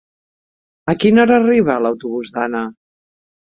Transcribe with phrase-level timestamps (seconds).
[0.93, 2.65] A quina hora arriba l'autobús d'Anna?